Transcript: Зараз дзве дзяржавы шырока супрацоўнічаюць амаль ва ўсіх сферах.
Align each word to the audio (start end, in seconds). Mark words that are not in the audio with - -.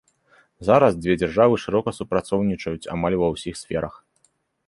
Зараз 0.67 0.93
дзве 1.01 1.13
дзяржавы 1.23 1.59
шырока 1.65 1.89
супрацоўнічаюць 1.99 2.89
амаль 2.97 3.19
ва 3.25 3.31
ўсіх 3.35 3.55
сферах. 3.63 3.93